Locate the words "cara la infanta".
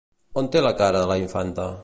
0.81-1.73